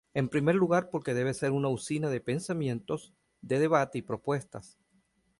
En 0.15 0.29
primer 0.29 0.55
lugar 0.55 0.89
porque 0.89 1.13
debe 1.13 1.31
ser 1.35 1.51
una 1.51 1.67
usina 1.67 2.09
de 2.09 2.19
pensamiento, 2.19 2.95
de 3.43 3.59
debate 3.59 3.99
y 3.99 4.01
propuestas. 4.01 4.79